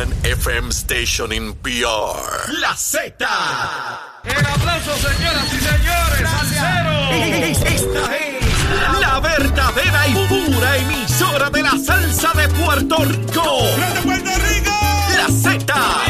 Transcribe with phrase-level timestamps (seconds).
[0.00, 2.52] one FM station in PR.
[2.60, 3.26] La Z.
[4.24, 6.94] El aplauso, señoras y señores, al cero.
[7.66, 13.62] Esta es la verdadera y pura emisora de la salsa de Puerto Rico.
[13.76, 14.70] ¡De Puerto Rico!
[15.16, 16.09] La Z.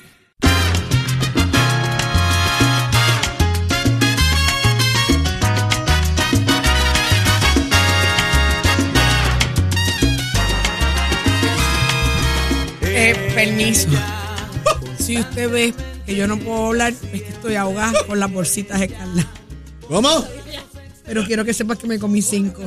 [13.03, 13.89] Eh, permiso.
[14.99, 15.73] Si usted ve
[16.05, 19.41] que yo no puedo hablar, es que estoy ahogada con las bolsitas escarlatas.
[19.87, 20.23] ¿Cómo?
[21.03, 22.61] Pero quiero que sepas que me comí cinco.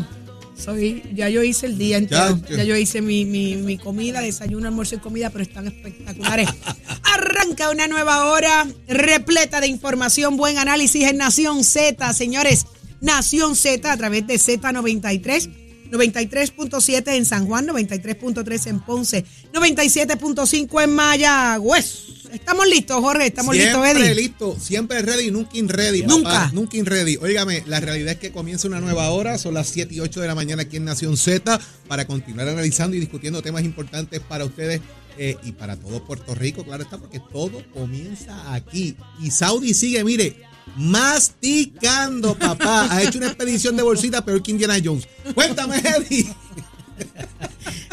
[0.57, 2.37] Soy, ya yo hice el día entero.
[2.51, 2.65] Ya.
[2.65, 6.49] yo hice mi, mi, mi comida, desayuno, almuerzo y comida, pero están espectaculares.
[7.15, 12.67] Arranca una nueva hora repleta de información, buen análisis en Nación Z, señores.
[13.01, 15.64] Nación Z a través de Z93.
[15.91, 22.15] 93.7 en San Juan, 93.3 en Ponce, 97.5 en Mayagüez.
[22.33, 24.15] Estamos listos, Jorge, estamos listos, siempre Eddie.
[24.15, 26.03] listo, siempre ready, nunca in ready.
[26.03, 26.31] Nunca.
[26.31, 27.17] Papá, nunca in ready.
[27.17, 30.27] Óigame, la realidad es que comienza una nueva hora, son las 7 y 8 de
[30.27, 34.81] la mañana aquí en Nación Z, para continuar analizando y discutiendo temas importantes para ustedes
[35.17, 38.97] eh, y para todo Puerto Rico, claro está, porque todo comienza aquí.
[39.21, 40.37] Y Saudi sigue, mire,
[40.77, 42.89] masticando, papá.
[42.91, 45.09] Ha hecho una expedición de bolsita peor que Indiana Jones.
[45.35, 46.27] Cuéntame, Eddie.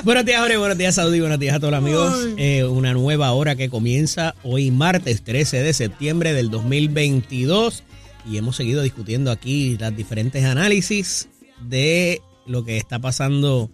[0.03, 0.57] Buenos días, Jorge.
[0.57, 1.19] Buenos días, Saudi.
[1.19, 2.27] Buenos días a todos los amigos.
[2.37, 7.83] Eh, una nueva hora que comienza hoy, martes 13 de septiembre del 2022.
[8.29, 11.29] Y hemos seguido discutiendo aquí las diferentes análisis
[11.61, 13.69] de lo que está pasando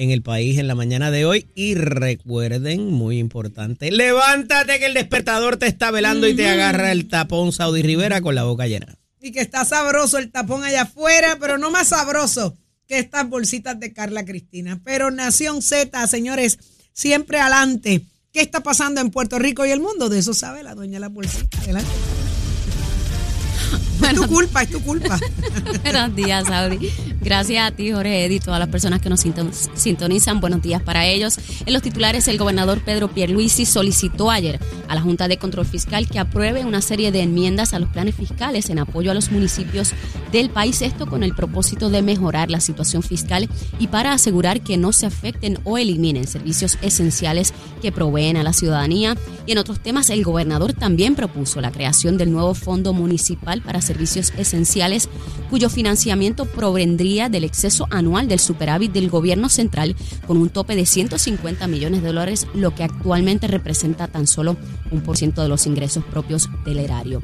[0.00, 1.46] en el país en la mañana de hoy.
[1.54, 7.06] Y recuerden, muy importante, levántate que el despertador te está velando y te agarra el
[7.06, 8.96] tapón Saudi Rivera con la boca llena.
[9.20, 12.56] Y que está sabroso el tapón allá afuera, pero no más sabroso
[12.88, 14.80] que estas bolsitas de Carla Cristina.
[14.82, 16.58] Pero Nación Z, señores,
[16.94, 18.06] siempre adelante.
[18.32, 20.08] ¿Qué está pasando en Puerto Rico y el mundo?
[20.08, 21.58] De eso sabe la dueña de la bolsita.
[21.58, 21.90] Adelante.
[24.08, 25.20] Es tu culpa, es tu culpa.
[25.82, 26.90] Buenos días, Audi.
[27.22, 30.40] Gracias a ti, Jorge Eddy, y todas las personas que nos sinton- sintonizan.
[30.40, 31.38] Buenos días para ellos.
[31.66, 34.58] En los titulares, el gobernador Pedro Pierluisi solicitó ayer
[34.88, 38.14] a la Junta de Control Fiscal que apruebe una serie de enmiendas a los planes
[38.14, 39.92] fiscales en apoyo a los municipios
[40.32, 40.80] del país.
[40.80, 45.04] Esto con el propósito de mejorar la situación fiscal y para asegurar que no se
[45.04, 47.52] afecten o eliminen servicios esenciales
[47.82, 49.16] que proveen a la ciudadanía.
[49.44, 53.82] Y en otros temas, el gobernador también propuso la creación del nuevo Fondo Municipal para
[53.82, 55.10] Servicios Esenciales,
[55.50, 60.86] cuyo financiamiento provendría del exceso anual del superávit del gobierno central con un tope de
[60.86, 64.56] 150 millones de dólares, lo que actualmente representa tan solo
[64.92, 67.20] un por ciento de los ingresos propios del erario.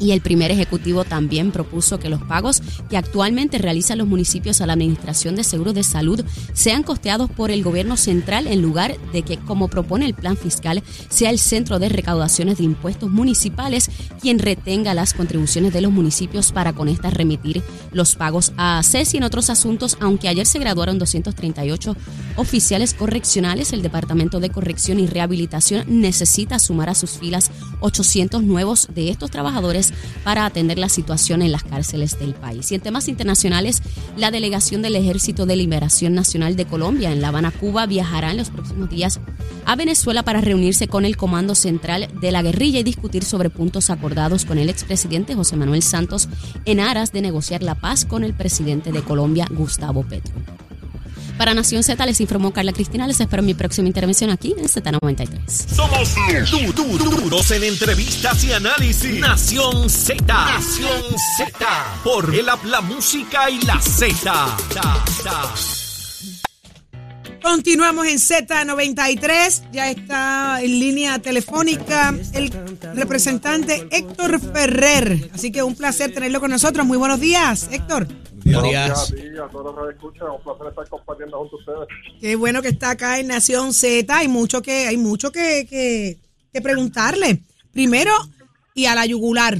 [0.00, 4.66] Y el primer ejecutivo también propuso que los pagos que actualmente realizan los municipios a
[4.66, 6.24] la Administración de Seguros de Salud
[6.54, 10.82] sean costeados por el gobierno central en lugar de que, como propone el plan fiscal,
[11.10, 13.90] sea el Centro de Recaudaciones de Impuestos Municipales
[14.20, 17.62] quien retenga las contribuciones de los municipios para con estas remitir
[17.92, 21.96] los pagos a ACES y en otros asuntos, aunque ayer se graduaron 238
[22.36, 27.50] oficiales correccionales, el Departamento de Corrección y Rehabilitación necesita sumar a sus filas
[27.80, 29.89] 800 nuevos de estos trabajadores
[30.24, 32.70] para atender la situación en las cárceles del país.
[32.70, 33.82] Y en temas internacionales,
[34.16, 38.36] la delegación del Ejército de Liberación Nacional de Colombia en La Habana, Cuba, viajará en
[38.36, 39.20] los próximos días
[39.66, 43.90] a Venezuela para reunirse con el Comando Central de la Guerrilla y discutir sobre puntos
[43.90, 46.28] acordados con el expresidente José Manuel Santos
[46.64, 50.34] en aras de negociar la paz con el presidente de Colombia, Gustavo Petro.
[51.40, 53.06] Para Nación Z les informó Carla Cristina.
[53.06, 55.30] Les espero en mi próxima intervención aquí en Z93.
[55.74, 56.14] Somos
[56.50, 59.18] du- du- duros en entrevistas y análisis.
[59.20, 60.22] Nación Z.
[60.26, 61.02] Nación
[61.38, 61.66] Z.
[62.04, 64.54] Por el habla música y la Z.
[67.42, 69.62] Continuamos en Z93.
[69.72, 72.52] Ya está en línea telefónica el
[72.94, 75.30] representante Héctor Ferrer.
[75.34, 76.84] Así que un placer tenerlo con nosotros.
[76.86, 78.06] Muy buenos días, Héctor.
[78.44, 79.12] Buenos días.
[79.12, 81.88] a ti, a todos los que escuchan, un placer estar compartiendo junto a ustedes.
[82.20, 84.16] Qué bueno que está acá en Nación Z.
[84.16, 86.18] Hay mucho que, hay mucho que, que,
[86.52, 87.42] que preguntarle.
[87.72, 88.12] Primero,
[88.74, 89.54] y a la yugular,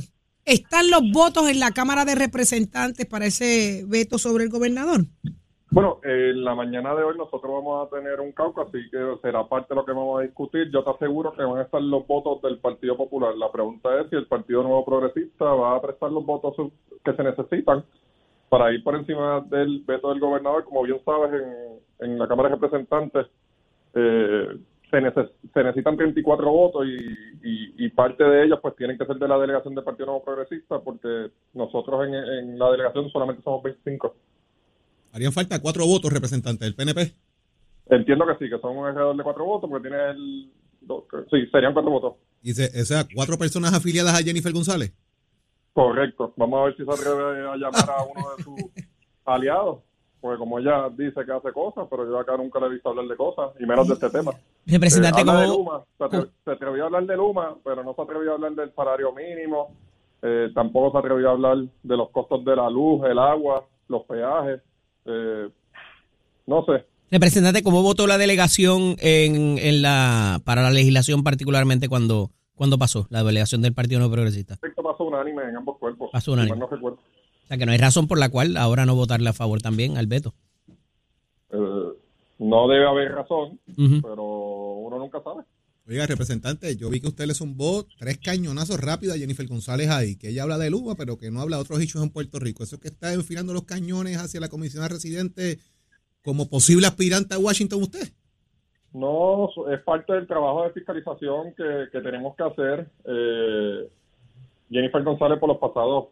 [0.44, 5.02] ¿están los votos en la Cámara de Representantes para ese veto sobre el gobernador?
[5.72, 9.48] Bueno, en la mañana de hoy nosotros vamos a tener un caucus, así que será
[9.48, 10.68] parte de lo que vamos a discutir.
[10.72, 13.36] Yo te aseguro que van a estar los votos del Partido Popular.
[13.36, 16.56] La pregunta es si el Partido Nuevo Progresista va a prestar los votos
[17.04, 17.84] que se necesitan
[18.50, 20.64] para ir por encima del veto del gobernador.
[20.64, 21.32] Como bien sabes,
[22.00, 23.26] en, en la Cámara de Representantes
[23.94, 24.46] eh,
[24.90, 26.96] se, neces- se necesitan 34 votos y,
[27.48, 30.24] y- y parte de ellos pues tienen que ser de la delegación del Partido Nuevo
[30.24, 34.14] Progresista porque nosotros en, en la delegación solamente somos 25.
[35.12, 37.12] Harían falta cuatro votos representantes del PNP.
[37.88, 40.50] Entiendo que sí, que son alrededor de cuatro votos, porque tiene el...
[41.30, 42.14] sí, serían cuatro votos.
[42.42, 44.92] Y se- o sea, cuatro personas afiliadas a Jennifer González.
[45.72, 46.32] Correcto.
[46.36, 48.54] Vamos a ver si se atreve a llamar a uno de sus
[49.24, 49.78] aliados,
[50.20, 53.06] porque como ella dice que hace cosas, pero yo acá nunca le he visto hablar
[53.06, 54.32] de cosas, y menos de este tema.
[54.66, 55.84] Representante, Eh, de ¿cómo- Luma,
[56.44, 59.74] se atrevió a hablar de Luma, pero no se atrevió a hablar del salario mínimo,
[60.22, 64.02] eh, tampoco se atrevió a hablar de los costos de la luz, el agua, los
[64.04, 64.60] peajes,
[65.06, 65.48] eh,
[66.46, 66.84] no sé.
[67.10, 73.06] Representante, ¿cómo votó la delegación en, en la para la legislación, particularmente cuando, cuando pasó
[73.08, 74.58] la delegación del Partido No Progresista?
[74.62, 76.10] Esto pasó unánime en ambos cuerpos.
[76.12, 76.58] Pasó unánime.
[76.58, 76.98] No recuerdo.
[76.98, 79.96] O sea, que no hay razón por la cual ahora no votarle a favor también
[79.96, 80.34] al veto.
[81.52, 81.88] Eh,
[82.38, 83.58] no debe haber razón,
[84.02, 85.42] pero uno nunca sabe.
[85.88, 90.16] Oiga, representante, yo vi que usted le zumbó tres cañonazos rápidos a Jennifer González ahí,
[90.16, 92.62] que ella habla de Luma, pero que no habla de otros hechos en Puerto Rico.
[92.62, 95.60] Eso es que está enfilando los cañones hacia la comisionada residente
[96.22, 98.12] como posible aspirante a Washington usted.
[98.92, 102.86] No, es parte del trabajo de fiscalización que, que tenemos que hacer.
[103.04, 103.88] Eh,
[104.68, 106.08] Jennifer González por los pasados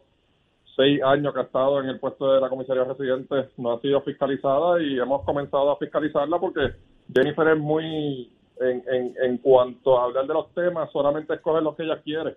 [0.75, 4.01] seis años que ha estado en el puesto de la comisaría residente no ha sido
[4.01, 6.73] fiscalizada y hemos comenzado a fiscalizarla porque
[7.13, 8.31] Jennifer es muy,
[8.61, 12.35] en, en, en cuanto a hablar de los temas, solamente escoge los que ella quiere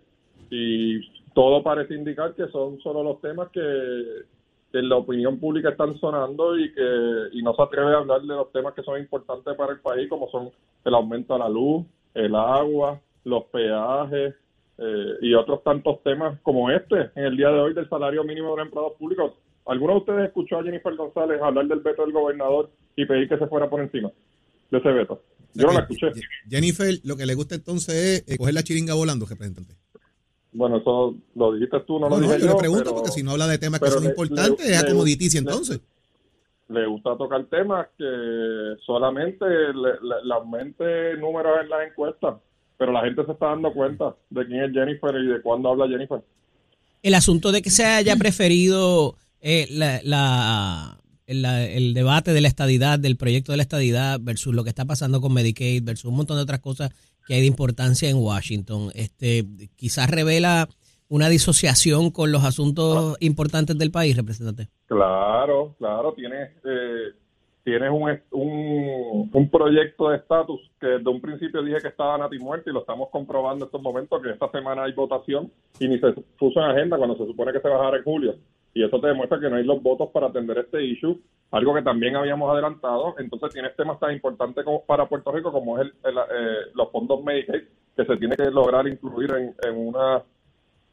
[0.51, 1.01] y
[1.35, 3.61] todo parece indicar que son solo los temas que,
[4.73, 6.83] que en la opinión pública están sonando y que
[7.33, 10.09] y no se atreve a hablar de los temas que son importantes para el país
[10.09, 10.51] como son
[10.85, 11.85] el aumento de la luz,
[12.15, 14.35] el agua, los peajes
[14.79, 18.51] eh, y otros tantos temas como este en el día de hoy del salario mínimo
[18.53, 19.33] de los empleados públicos.
[19.67, 23.39] ¿Alguno de ustedes escuchó a Jennifer González hablar del veto del gobernador y pedir que
[23.39, 24.11] se fuera por encima
[24.71, 25.23] de ese veto?
[25.55, 26.07] Yo no la escuché.
[26.13, 29.75] Je- Jennifer, lo que le gusta entonces es eh, coger la chiringa volando, representante.
[30.53, 32.53] Bueno, eso lo dijiste tú, no lo No, no, dije yo yo.
[32.53, 34.79] le pregunto pero- porque si no habla de temas que son le- importantes, le- es
[34.79, 35.81] a le- comoditicia le- entonces.
[36.69, 42.35] le gusta tocar temas que solamente le, le- le aumente números en las encuestas,
[42.79, 45.89] pero la gente se está dando cuenta de quién es Jennifer y de cuándo habla
[45.89, 46.23] Jennifer.
[47.03, 52.49] El asunto de que se haya preferido eh, la, la- la- el debate de la
[52.49, 56.15] estadidad, del proyecto de la estadidad versus lo que está pasando con Medicaid, versus un
[56.17, 56.91] montón de otras cosas
[57.27, 59.45] que hay de importancia en Washington, este
[59.77, 60.69] quizás revela
[61.13, 64.69] una disociación con los asuntos importantes del país, representante.
[64.87, 67.13] Claro, claro, tienes, eh,
[67.63, 72.71] tienes un, un, proyecto de estatus que desde un principio dije que estaba nati muerto
[72.71, 76.13] y lo estamos comprobando en estos momentos, que esta semana hay votación y ni se
[76.39, 78.35] puso en agenda cuando se supone que se bajara en julio.
[78.75, 81.21] Y eso te demuestra que no hay los votos para atender este issue,
[81.51, 83.15] algo que también habíamos adelantado.
[83.19, 87.23] Entonces tienes temas tan importantes como para Puerto Rico como es el, eh, los fondos
[87.23, 87.63] Medicaid,
[87.97, 90.23] que se tiene que lograr incluir en, en una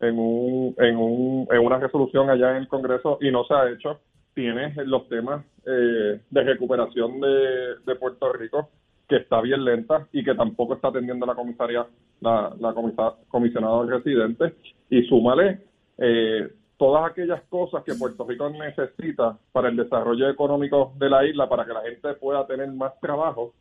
[0.01, 3.69] en, un, en, un, en una resolución allá en el Congreso y no se ha
[3.69, 3.99] hecho.
[4.33, 8.69] Tienes los temas eh, de recuperación de, Puerto Rico
[9.07, 11.85] que está bien lenta y que tampoco está atendiendo la comisaría,
[12.21, 14.53] la, la comisa- comisionada residente.
[14.89, 15.61] Y súmale
[15.97, 16.47] eh,
[16.79, 21.65] todas aquellas cosas que Puerto Rico necesita para el desarrollo económico de la isla, para
[21.65, 23.53] que la gente pueda tener más trabajo.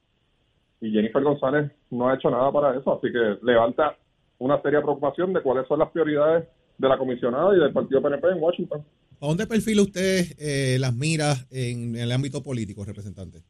[0.80, 3.96] Y Jennifer González no ha hecho nada para eso, así que levanta
[4.38, 6.46] una seria preocupación de cuáles son las prioridades
[6.78, 8.84] de la comisionada y del partido PNP en Washington.
[9.20, 13.40] ¿A dónde perfila usted eh, las miras en el ámbito político, representante?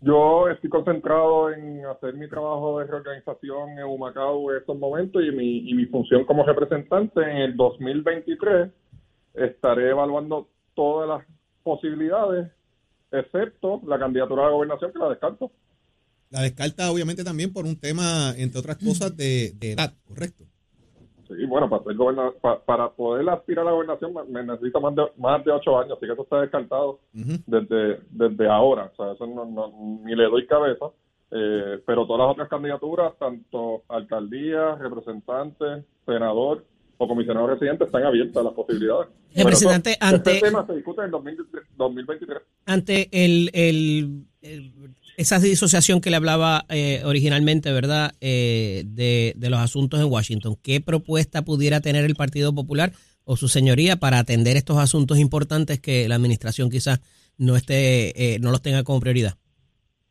[0.00, 5.30] Yo estoy concentrado en hacer mi trabajo de reorganización en Humacao en estos momentos y
[5.30, 8.81] mi, y mi función como representante en el 2023
[9.34, 11.26] estaré evaluando todas las
[11.62, 12.50] posibilidades,
[13.10, 15.50] excepto la candidatura a la gobernación que la descarto.
[16.30, 20.44] La descarta obviamente también por un tema, entre otras cosas, de, de edad, ¿correcto?
[21.28, 24.94] Sí, bueno, para, ser goberna- pa- para poder aspirar a la gobernación me- necesito más
[24.94, 28.90] de, más de ocho años, así que eso está descartado desde, desde ahora.
[28.92, 30.86] O sea, eso no, no- ni le doy cabeza.
[31.34, 35.64] Eh, pero todas las otras candidaturas, tanto alcaldía, representante,
[36.04, 36.64] senador
[37.02, 39.08] o comisionado residente, están abiertas las posibilidades.
[39.34, 42.38] Representante, eso- ante- Este tema se discute en el 2023 2023.
[42.66, 44.72] ante el, el- el-
[45.16, 50.56] esa disociación que le hablaba eh, originalmente, ¿verdad?, eh, de, de los asuntos en Washington,
[50.62, 52.92] ¿qué propuesta pudiera tener el Partido Popular
[53.24, 57.00] o su señoría para atender estos asuntos importantes que la administración quizás
[57.38, 59.34] no esté, eh, no los tenga como prioridad?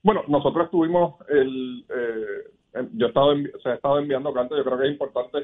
[0.03, 4.57] Bueno, nosotros tuvimos el, eh, yo he estado, envi- se ha estado enviando cartas.
[4.57, 5.37] Yo creo que es importante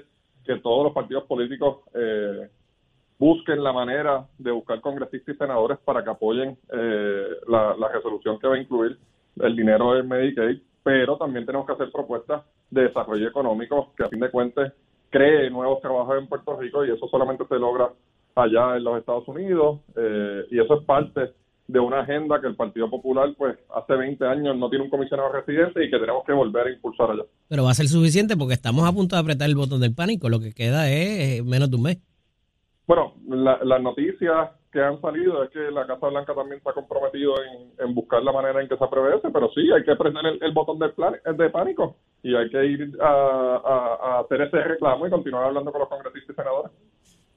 [0.48, 2.50] que todos los partidos políticos eh,
[3.20, 8.48] busquen la manera de buscar congresistas y senadores para que apoyen eh, la, resolución que
[8.48, 8.98] va a incluir
[9.40, 14.10] el dinero del Medicaid, pero también tenemos que hacer propuestas de desarrollo económico que a
[14.10, 14.74] fin de cuentas
[15.10, 17.90] cree nuevos trabajos en Puerto Rico y eso solamente se logra
[18.36, 21.34] allá en los Estados Unidos eh, y eso es parte
[21.68, 25.32] de una agenda que el Partido Popular pues hace 20 años no tiene un comisionado
[25.34, 27.24] residente y que tenemos que volver a impulsar allá.
[27.50, 30.30] Pero va a ser suficiente porque estamos a punto de apretar el botón del pánico.
[30.30, 31.98] Lo que queda es eh, menos de un mes.
[32.88, 37.34] Bueno, la- las noticias que han salido es que la Casa Blanca también está comprometido
[37.44, 40.40] en, en buscar la manera en que se apruebe pero sí, hay que prender el,
[40.44, 44.58] el botón del plan, de pánico y hay que ir a, a- a hacer ese
[44.64, 46.72] reclamo y continuar hablando con los congresistas y senadores.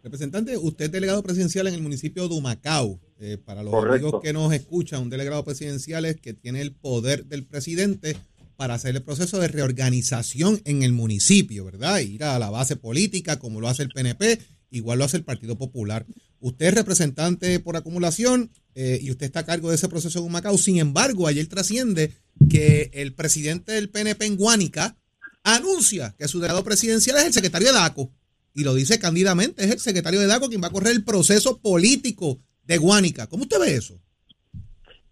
[0.02, 3.00] Representante, usted es delegado presidencial en el municipio de Humacao.
[3.18, 4.06] Eh, para los Correcto.
[4.06, 8.16] amigos que nos escuchan, un delegado presidencial es que tiene el poder del presidente
[8.56, 11.98] para hacer el proceso de reorganización en el municipio, ¿verdad?
[12.00, 14.38] Ir a la base política como lo hace el PNP,
[14.70, 16.06] igual lo hace el Partido Popular.
[16.40, 20.24] Usted es representante por acumulación eh, y usted está a cargo de ese proceso en
[20.24, 20.56] Humacao.
[20.56, 22.12] Sin embargo, ayer trasciende
[22.48, 24.96] que el presidente del PNP en Guánica
[25.42, 28.10] anuncia que su delegado presidencial es el secretario de DACO.
[28.54, 31.60] Y lo dice cándidamente, es el secretario de DACO quien va a correr el proceso
[31.60, 33.26] político de Guánica.
[33.28, 33.94] ¿Cómo usted ve eso?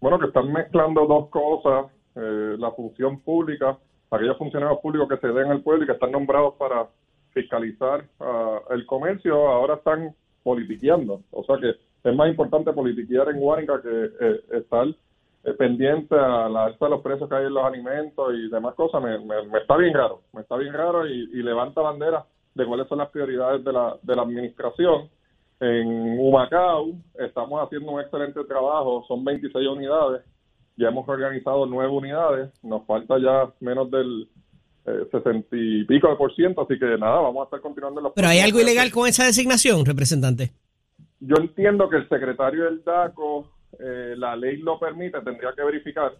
[0.01, 3.77] Bueno, que están mezclando dos cosas, eh, la función pública,
[4.11, 6.87] aquellos funcionarios públicos que se den al pueblo y que están nombrados para
[7.33, 11.21] fiscalizar ah, el comercio, ahora están politiqueando.
[11.31, 11.75] O sea que
[12.09, 16.91] es más importante politiquear en Guánica que eh, estar eh, pendiente a la alza de
[16.91, 19.01] los precios que hay en los alimentos y demás cosas.
[19.03, 22.25] Me, me- me está bien raro, me está bien raro y, y levanta bandera
[22.59, 25.09] de cuáles son las prioridades de la, de la administración.
[25.61, 30.21] En Humacao estamos haciendo un excelente trabajo, son 26 unidades,
[30.77, 34.27] ya hemos organizado nueve unidades, nos falta ya menos del
[34.85, 38.13] eh, 60 y pico de por ciento, así que nada, vamos a estar continuando los
[38.13, 40.51] Pero hay algo ilegal con esa designación, representante.
[41.19, 43.45] Yo entiendo que el secretario del DACO,
[43.79, 46.13] eh, la ley lo permite, tendría que verificar,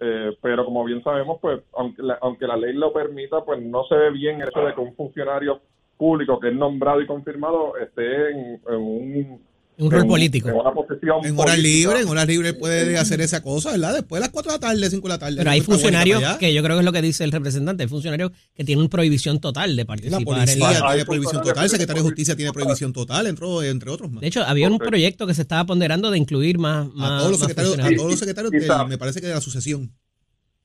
[0.00, 3.84] eh, pero como bien sabemos, pues aunque la, aunque la ley lo permita, pues no
[3.84, 5.60] se ve bien hecho de que un funcionario
[5.98, 9.40] público que es nombrado y confirmado esté en, en un,
[9.80, 10.48] Un rol en- político.
[10.48, 13.94] en una posición En horas libres, en horas libres puede hacer esa cosa, ¿verdad?
[13.94, 15.36] Después de las 4 de la tarde, 5 de la tarde.
[15.38, 18.30] Pero hay funcionarios, que yo creo que es lo que dice el representante, hay funcionarios
[18.54, 20.20] que tienen prohibición total de La participar.
[20.20, 23.68] en policía la- Hay tiene prohibición total, el secretario de Justicia tiene prohibición total, entre,
[23.70, 24.20] entre otros más.
[24.20, 27.30] De hecho, había un proyecto que se estaba ponderando de incluir más, más, A todos
[27.32, 28.52] los secretarios, a todos los secretarios
[28.88, 29.90] me parece que de la sucesión.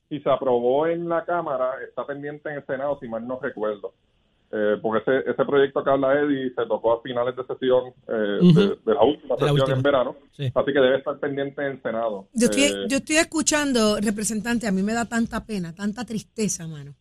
[0.08, 3.92] y se aprobó en la Cámara, está pendiente en el Senado, si mal no recuerdo.
[4.52, 8.38] Eh, porque ese, ese proyecto que habla Eddie se tocó a finales de sesión eh,
[8.54, 9.76] de, de la última De la sesión última.
[9.76, 10.44] en verano, Sí.
[10.54, 12.28] así que debe estar pendiente en el Senado.
[12.32, 16.66] Yo estoy, Eh, yo estoy escuchando, representante, a mí me da tanta pena, tanta tristeza,
[16.68, 16.94] mano.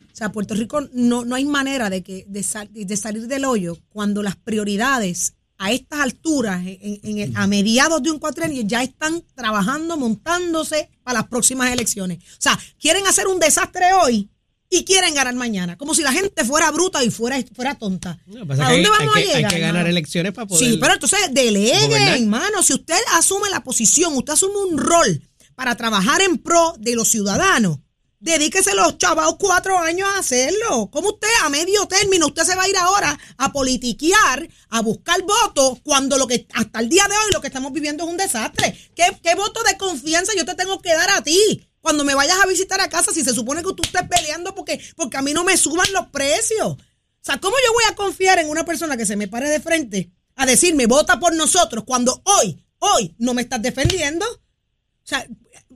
[0.00, 3.46] O sea, Puerto Rico no, no hay manera de, que, de, sal- de salir del
[3.46, 8.62] hoyo cuando las prioridades a estas alturas, en- en el- a mediados de un cuatrenio,
[8.64, 12.18] ya están trabajando, montándose para las próximas elecciones.
[12.18, 14.28] O sea, quieren hacer un desastre hoy
[14.74, 18.18] y quieren ganar mañana, como si la gente fuera bruta y fuera, fuera tonta.
[18.26, 19.44] ¿A dónde hay- vamos hay, que, a llegar?
[19.52, 20.70] hay que ganar elecciones para poder.
[20.70, 22.16] Sí, pero entonces delegue, gobernar.
[22.18, 22.62] hermano.
[22.62, 25.22] Si usted asume la posición, usted asume un rol
[25.54, 27.80] para trabajar en pro de los ciudadanos,
[28.18, 30.88] dedíquese los chavados cuatro años a hacerlo.
[30.90, 35.20] Como usted a medio término, usted se va a ir ahora a politiquear, a buscar
[35.22, 38.16] votos, cuando lo que hasta el día de hoy lo que estamos viviendo es un
[38.16, 38.74] desastre.
[38.96, 41.68] ¿Qué, qué voto de confianza yo te tengo que dar a ti?
[41.82, 44.80] Cuando me vayas a visitar a casa, si se supone que tú estés peleando porque,
[44.96, 46.68] porque a mí no me suban los precios.
[46.68, 46.78] O
[47.20, 50.12] sea, ¿cómo yo voy a confiar en una persona que se me pare de frente
[50.36, 54.24] a decirme vota por nosotros cuando hoy, hoy no me estás defendiendo?
[54.26, 55.26] O sea,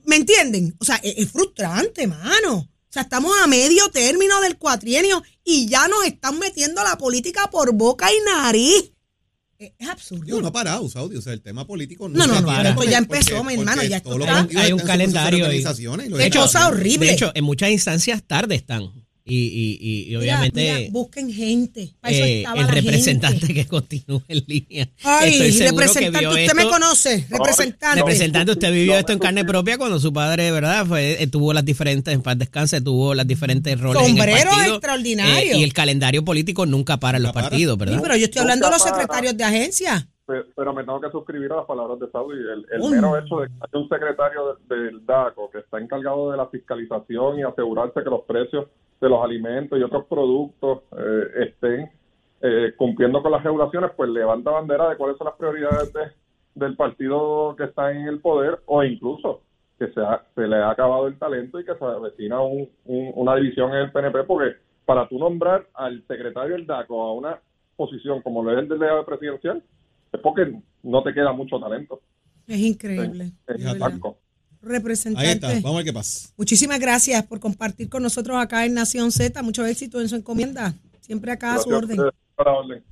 [0.04, 0.76] ¿me entienden?
[0.78, 2.54] O sea, es, es frustrante, mano.
[2.54, 7.50] O sea, estamos a medio término del cuatrienio y ya nos están metiendo la política
[7.50, 8.92] por boca y nariz.
[9.58, 10.24] Es, es absurdo.
[10.24, 11.16] Digo, no ha parado, Saudi.
[11.16, 12.68] O sea, el tema político No, no, se no, para.
[12.70, 15.48] esto ya Porque- empezó, mi hermano, ya esto está- hay un de calendario.
[15.48, 17.06] Qué están cosa horrible.
[17.06, 18.90] De hecho, en muchas instancias tarde están.
[19.28, 21.90] Y, y, y, y Mira, obviamente mira, busquen gente.
[22.00, 23.54] Para eso eh, estaba el la representante gente.
[23.54, 24.88] que continúe en línea.
[25.02, 26.54] Ay, representante, usted esto.
[26.54, 28.00] me conoce, representante.
[28.00, 30.86] Representante, usted vivió No, esto en carne propia cuando su padre, ¿verdad?
[30.86, 34.50] Fue, eh, tuvo las diferentes, en paz descanse, tuvo las diferentes roles en el Sombrero
[34.50, 34.74] partido.
[34.76, 35.52] extraordinario.
[35.54, 37.98] Eh, y el calendario político nunca para en los partidos, Sí, ¿verdad?
[38.02, 40.08] pero yo estoy hablando de los secretarios de agencia.
[40.26, 42.34] Pe- pero me tengo que suscribir a las palabras de Saudi.
[42.36, 46.30] El, el mero hecho de que haya un secretario de- del DACO que está encargado
[46.32, 48.66] de la fiscalización y asegurarse que los precios
[49.00, 51.90] de los alimentos y otros productos eh, estén
[52.42, 56.00] eh, cumpliendo con las regulaciones, pues levanta bandera de cuáles son las prioridades de,
[56.54, 59.42] del partido que está en el poder o incluso
[59.78, 63.12] que se, ha- se le ha acabado el talento y que se avecina un- un-
[63.14, 67.38] una división en el PNP porque para tú nombrar al secretario del DACO a una
[67.76, 69.62] posición como lo es el delegado presidencial
[70.12, 70.50] es porque
[70.82, 72.00] no te queda mucho talento.
[72.46, 73.24] Es increíble.
[73.46, 73.86] Es de verdad.
[74.62, 75.28] Representante.
[75.28, 76.28] Ahí está, vamos a ver qué pasa.
[76.36, 79.42] Muchísimas gracias por compartir con nosotros acá en Nación Z.
[79.42, 80.74] Mucho éxito en su encomienda.
[81.00, 81.98] Siempre acá a su orden.
[82.00, 82.82] a orden.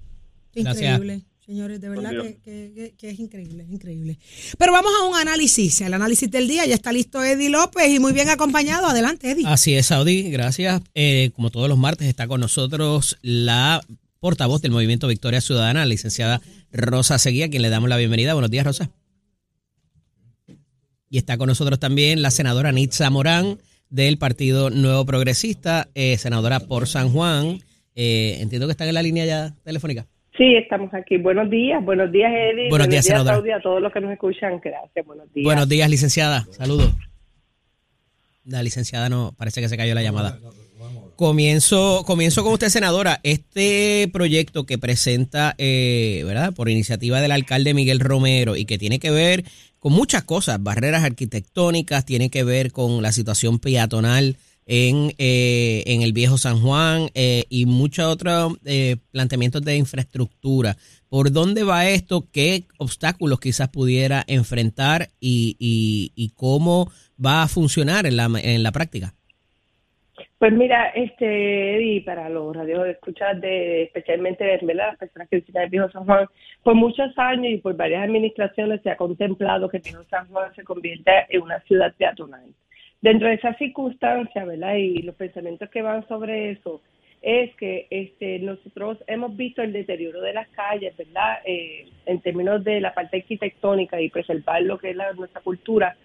[0.55, 0.77] Gracias.
[0.95, 2.37] Increíble, señores, de verdad que, día.
[2.45, 4.19] que- que- que es increíble, es increíble.
[4.57, 6.65] Pero vamos a un análisis, el análisis del día.
[6.65, 8.87] Ya está listo Eddie López y muy bien acompañado.
[8.87, 9.47] Adelante, Eddie.
[9.47, 10.81] Así es, Saudi, gracias.
[10.95, 13.81] Eh, como todos los martes está con nosotros la
[14.21, 16.41] portavoz del Movimiento Victoria Ciudadana, la licenciada
[16.73, 18.33] Rosa Seguía, a quien le damos la bienvenida.
[18.35, 18.91] Buenos días, Rosa.
[21.11, 23.59] Y está con nosotros también la senadora Nitza Morán
[23.91, 27.61] del Partido Nuevo Progresista, eh, senadora por San Juan.
[27.95, 30.07] Eh, entiendo que están en la línea ya telefónica.
[30.37, 31.17] Sí, estamos aquí.
[31.17, 32.69] Buenos días, buenos días, Eddie.
[32.69, 33.37] Buenos días, senadora.
[33.37, 34.61] Saudi, a todos los que nos escuchan.
[34.63, 35.45] Gracias, buenos días.
[35.45, 36.45] Buenos días, licenciada.
[36.51, 36.93] Saludos.
[38.45, 40.41] La licenciada no, parece que se cayó la llamada.
[41.17, 43.21] Comienzo, comienzo con usted, senadora.
[43.23, 46.53] Este proyecto que presenta, eh, ¿verdad?
[46.53, 49.45] Por iniciativa del alcalde Miguel Romero y que tiene que ver
[49.85, 56.01] con muchas cosas, barreras arquitectónicas, tiene que ver con la situación peatonal en, eh, en
[56.01, 60.79] el viejo San Juan eh, y muchos otros eh, planteamientos de infraestructura.
[61.11, 62.27] ¿Por dónde va esto?
[62.33, 66.91] ¿Qué obstáculos quizás pudiera enfrentar y, y, y cómo
[67.23, 69.15] va a funcionar en la, en la práctica?
[70.45, 74.89] Pues mira, este, Eddie, para los radios de escuchar, de, especialmente ¿verdad?
[74.89, 76.27] las personas que visitan el Viejo San Juan,
[76.63, 80.55] por muchos años y por varias administraciones se ha contemplado que el Viejo San Juan
[80.55, 82.45] se convierta en una ciudad peatonal.
[83.01, 84.75] Dentro de esas circunstancias, ¿verdad?
[84.75, 86.83] Y los pensamientos que van sobre eso,
[87.23, 91.39] es que este, nosotros hemos visto el deterioro de las calles, ¿verdad?
[91.47, 95.97] Eh, en términos de la parte arquitectónica y preservar lo que es la, nuestra cultura,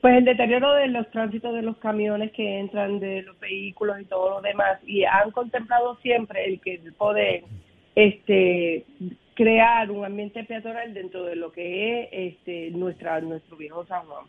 [0.00, 4.04] pues el deterioro de los tránsitos de los camiones que entran, de los vehículos y
[4.06, 7.44] todo lo demás, y han contemplado siempre el que poder
[7.94, 8.84] este
[9.34, 14.26] crear un ambiente peatonal dentro de lo que es este nuestra nuestro viejo San Juan.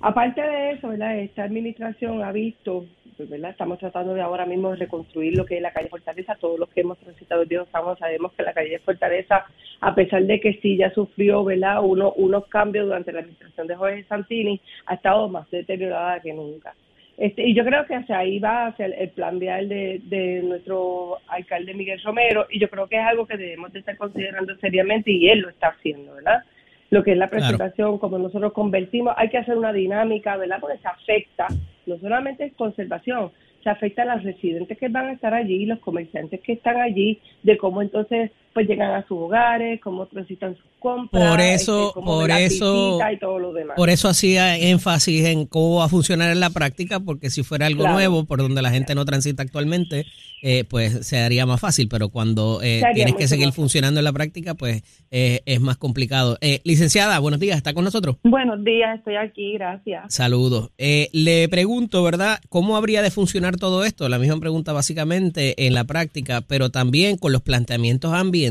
[0.00, 1.18] Aparte de eso, ¿verdad?
[1.18, 2.84] Esta administración ha visto,
[3.16, 3.50] pues, ¿verdad?
[3.50, 6.36] Estamos tratando de ahora mismo reconstruir lo que es la calle Fortaleza.
[6.38, 9.46] Todos los que hemos transitado el viejo San sabemos que la calle Fortaleza,
[9.80, 11.82] a pesar de que sí ya sufrió, ¿verdad?
[11.82, 16.74] Uno, unos cambios durante la administración de Jorge Santini, ha estado más deteriorada que nunca.
[17.16, 20.42] Este, y yo creo que hacia ahí va hacia el, el plan vial de, de
[20.42, 24.54] nuestro alcalde Miguel Romero y yo creo que es algo que debemos de estar considerando
[24.56, 26.44] seriamente y él lo está haciendo, ¿verdad?
[26.90, 27.42] Lo que es la Claro.
[27.42, 30.58] presentación, como nosotros convertimos, hay que hacer una dinámica, ¿verdad?
[30.60, 31.48] Porque se afecta,
[31.86, 33.30] no solamente es conservación,
[33.62, 37.18] se afecta a los residentes que van a estar allí, los comerciantes que están allí,
[37.42, 41.94] de cómo entonces pues llegan a sus hogares, cómo transitan sus compras, Por eso- este,
[41.94, 43.76] cómo por eso- y todo lo demás.
[43.76, 47.66] Por eso hacía énfasis en cómo va a funcionar en la práctica, porque si fuera
[47.66, 47.96] algo Claro.
[47.96, 50.06] nuevo, por donde la gente no transita actualmente,
[50.42, 54.04] eh, pues se haría más fácil, pero cuando eh, tienes que seguir más funcionando en
[54.04, 56.38] la práctica, pues eh, es más complicado.
[56.40, 58.16] Eh, licenciada, buenos días, ¿está con nosotros?
[58.22, 60.14] Buenos días, estoy aquí, gracias.
[60.14, 60.70] Saludos.
[60.78, 62.38] Eh, le pregunto, ¿verdad?
[62.48, 64.08] ¿Cómo habría de funcionar todo esto?
[64.08, 68.45] La misma pregunta básicamente en la práctica, pero también con los planteamientos ambientales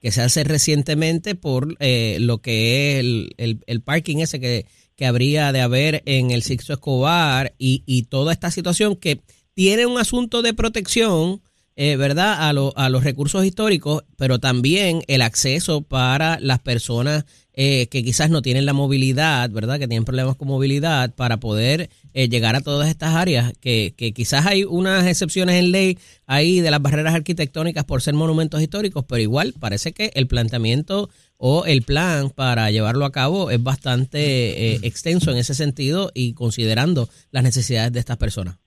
[0.00, 4.66] que se hace recientemente por eh, lo que es el, el- el parking ese que,
[4.96, 9.20] que habría de haber en el Sixto Escobar y, y toda esta situación que
[9.54, 11.40] tiene un asunto de protección,
[11.76, 12.48] eh, ¿verdad?
[12.48, 18.02] A, lo- a los recursos históricos, pero también el acceso para las personas eh, que
[18.02, 19.78] quizás no tienen la movilidad, ¿verdad?
[19.78, 24.12] Que tienen problemas con movilidad para poder eh, llegar a todas estas áreas, que, que
[24.14, 29.04] quizás hay unas excepciones en ley ahí de las barreras arquitectónicas por ser monumentos históricos,
[29.06, 34.72] pero igual parece que el planteamiento o el plan para llevarlo a cabo es bastante
[34.74, 38.61] eh, extenso en ese sentido y considerando las necesidades de estas personas.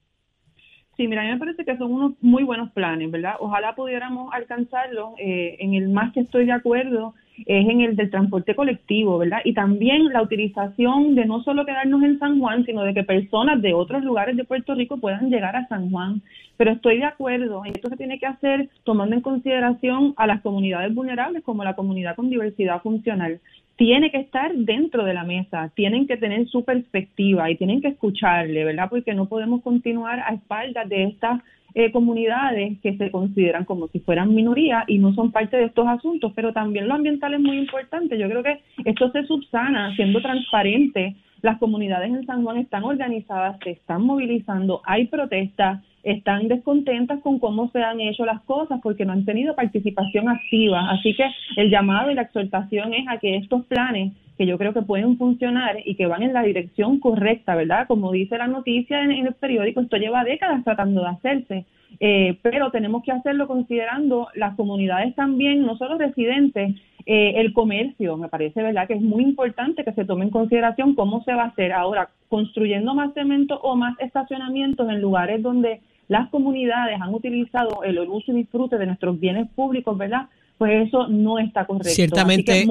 [0.98, 3.36] Sí, mira, a mí me parece que son unos muy buenos planes, ¿verdad?
[3.40, 5.10] Ojalá pudiéramos alcanzarlos.
[5.18, 7.14] eh, en el más que estoy de acuerdo
[7.46, 9.40] es en el del transporte colectivo, ¿verdad?
[9.44, 13.62] Y también la utilización de no solo quedarnos en San Juan, sino de que personas
[13.62, 16.22] de otros lugares de Puerto Rico puedan llegar a San Juan.
[16.58, 20.94] Pero estoy de acuerdo, esto se tiene que hacer tomando en consideración a las comunidades
[20.94, 23.40] vulnerables como la comunidad con diversidad funcional
[23.78, 27.90] tiene que estar dentro de la mesa, tienen que tener su perspectiva y tienen que
[27.90, 28.90] escucharle, ¿verdad?
[28.90, 31.42] Porque no podemos continuar a espaldas de estas
[31.76, 35.86] eh, comunidades que se consideran como si fueran minoría y no son parte de estos
[35.88, 38.18] asuntos, pero también lo ambiental es muy importante.
[38.18, 43.58] Yo creo que esto se subsana siendo transparente las comunidades en San Juan están organizadas,
[43.64, 49.06] se están movilizando, hay protestas, están descontentas con cómo se han hecho las cosas porque
[49.06, 50.90] no han tenido participación activa.
[50.92, 51.26] Así que
[51.58, 55.18] el llamado y la exhortación es a que estos planes que yo creo que pueden
[55.18, 57.88] funcionar y que van en la dirección correcta, ¿verdad?
[57.88, 61.66] Como dice la noticia en, el periódico, esto lleva décadas tratando de hacerse,
[62.00, 68.18] eh, pero tenemos que hacerlo considerando las comunidades también, no solo residentes, eh, el comercio,
[68.18, 68.88] me parece, ¿verdad?
[68.88, 72.10] Que es muy importante que se tome en consideración cómo se va a hacer ahora,
[72.28, 78.32] construyendo más cemento o más estacionamientos en lugares donde las comunidades han utilizado el uso
[78.32, 80.28] y disfrute de nuestros bienes públicos, ¿verdad?
[80.58, 81.90] Pues eso no está correcto.
[81.90, 82.66] Ciertamente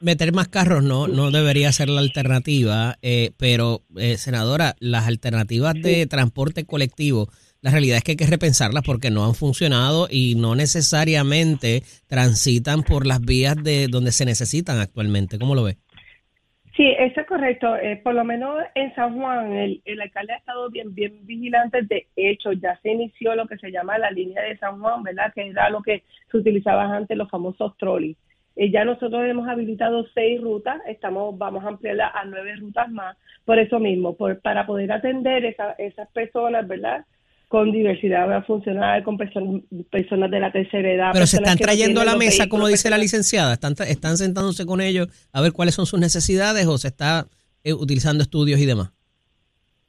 [0.00, 5.74] meter más carros no, no debería ser la alternativa, eh, pero eh, senadora, las alternativas
[5.74, 7.28] de transporte colectivo,
[7.60, 12.82] la realidad es que hay que repensarlas porque no han funcionado y no necesariamente transitan
[12.82, 15.38] por las vías de donde se necesitan actualmente.
[15.38, 15.76] ¿Cómo lo ve?
[16.76, 17.76] Sí, eso es correcto.
[17.76, 21.82] Eh, por lo menos en San Juan, el, el, alcalde ha estado bien, bien vigilante.
[21.82, 25.30] De hecho, ya se inició lo que se llama la línea de San Juan, ¿verdad?
[25.34, 28.16] Que era lo que se utilizaba antes, los famosos trolleys.
[28.60, 33.16] Eh, ya nosotros hemos habilitado seis rutas, estamos, vamos a ampliarla a nueve rutas más,
[33.46, 37.06] por eso mismo, por, para poder atender esa, esas personas, ¿verdad?
[37.48, 41.10] Con diversidad funcional, con personas, personas de la tercera edad.
[41.14, 44.82] Pero se están trayendo a la mesa, como dice la licenciada, están, están sentándose con
[44.82, 47.28] ellos a ver cuáles son sus necesidades o se está
[47.64, 48.92] eh, utilizando estudios y demás.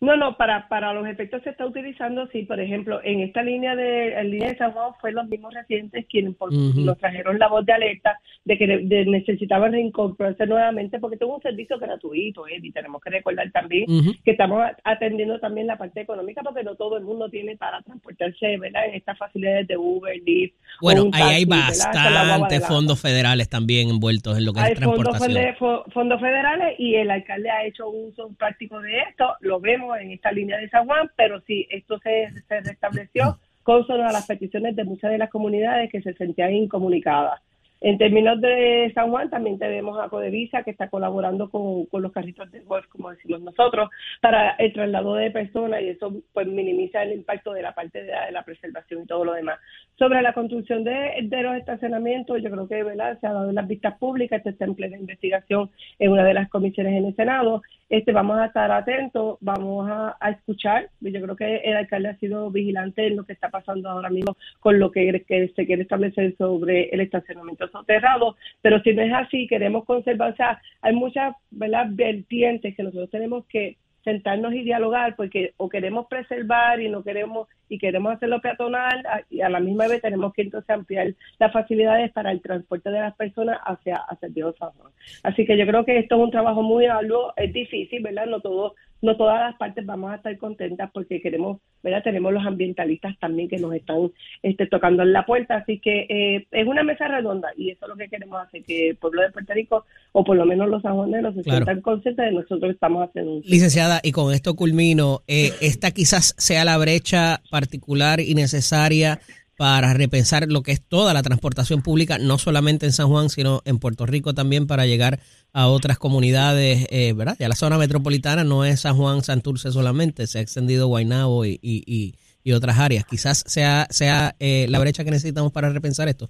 [0.01, 3.75] No, no, para, para los efectos se está utilizando, sí, por ejemplo, en esta línea
[3.75, 7.63] de, en línea de San Juan fue los mismos residentes quienes nos trajeron la voz
[7.67, 12.57] de alerta de que necesitaban reincorporarse nuevamente porque tengo un servicio gratuito, ¿eh?
[12.59, 13.85] y tenemos que recordar también
[14.25, 18.57] que estamos atendiendo también la parte económica porque no todo el mundo tiene para transportarse,
[18.57, 18.85] ¿verdad?
[18.87, 20.55] En estas facilidades de Uber, Lyft.
[20.81, 25.55] Bueno, ahí hay bastantes fondos federales también envueltos en lo que es transportación.
[25.59, 30.11] Fondos, fondos federales y el alcalde ha hecho uso práctico de esto, lo vemos en
[30.11, 34.75] esta línea de San Juan, pero sí, esto se, se restableció consono a las peticiones
[34.75, 37.41] de muchas de las comunidades que se sentían incomunicadas.
[37.83, 42.51] En términos de San Juan, también tenemos a Codevisa, que está colaborando con, los carritos
[42.51, 43.89] de golf, como decimos nosotros,
[44.21, 48.31] para el traslado de personas y eso pues minimiza el impacto de la parte de
[48.31, 49.59] la, preservación y todo lo demás.
[49.97, 53.19] Sobre la construcción de, los estacionamientos, yo creo que ¿verdad?
[53.19, 56.35] se ha dado en las vistas públicas, este está en plena investigación en una de
[56.35, 57.63] las comisiones en el Senado.
[57.89, 60.89] Este, vamos a estar atentos, vamos a, escuchar.
[61.01, 64.37] Yo creo que el alcalde ha sido vigilante en lo que está pasando ahora mismo
[64.59, 69.47] con lo que se quiere establecer sobre el estacionamiento soterrado, pero si no es así,
[69.47, 71.87] queremos conservar, o sea, hay muchas ¿verdad?
[71.89, 77.47] vertientes que nosotros tenemos que sentarnos y dialogar porque o queremos preservar y no queremos
[77.69, 82.11] y queremos hacerlo peatonal y a la misma vez tenemos que entonces ampliar las facilidades
[82.11, 84.29] para el transporte de las personas hacia, hacia
[84.59, 84.91] Juan.
[85.23, 88.25] Así que yo creo que esto es un trabajo muy arduo, es difícil, ¿verdad?
[88.25, 92.03] No todo no todas las partes vamos a estar contentas porque queremos, ¿verdad?
[92.03, 94.11] Tenemos los ambientalistas también que nos están
[94.43, 97.89] este, tocando en la puerta, así que eh, es una mesa redonda y eso es
[97.89, 100.81] lo que queremos hacer, que el pueblo de Puerto Rico, o por lo menos los
[100.81, 103.41] sanjuaneros, se sientan conscientes de nosotros estamos haciendo.
[103.45, 109.19] Licenciada, y con esto culmino, eh, esta quizás sea la brecha particular y necesaria
[109.61, 113.61] para repensar lo que es toda la transportación pública, no solamente en San Juan, sino
[113.63, 115.19] en Puerto Rico también para llegar
[115.53, 117.35] a otras comunidades, eh, ¿verdad?
[117.37, 121.59] Ya la zona metropolitana no es San Juan, Santurce solamente, se ha extendido Guaynabo y,
[121.61, 123.05] y, y, otras áreas.
[123.05, 126.27] Quizás sea, sea eh, la brecha que necesitamos para repensar esto.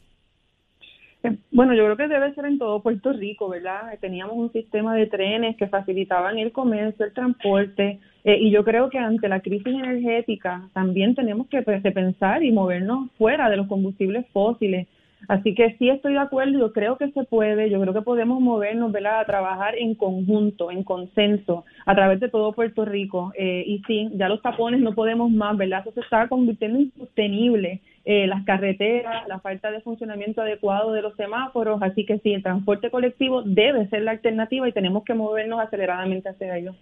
[1.23, 3.97] Eh, bueno, yo creo que debe ser en todo Puerto Rico, ¿verdad?
[4.01, 8.89] Teníamos un sistema de trenes que facilitaban el comercio, el transporte, eh, y yo creo
[8.89, 13.67] que ante la crisis energética también tenemos que pues, pensar y movernos fuera de los
[13.67, 14.87] combustibles fósiles.
[15.27, 18.41] Así que sí estoy de acuerdo, yo creo que se puede, yo creo que podemos
[18.41, 19.19] movernos, ¿verdad?
[19.19, 23.31] A trabajar en conjunto, en consenso, a través de todo Puerto Rico.
[23.37, 25.81] Eh, y sí, ya los tapones no podemos más, ¿verdad?
[25.81, 27.81] Eso se está convirtiendo en insostenible.
[28.03, 32.41] Eh, las carreteras, la falta de funcionamiento adecuado de los semáforos, así que sí, el
[32.41, 36.73] transporte colectivo debe ser la alternativa y tenemos que movernos aceleradamente hacia ello.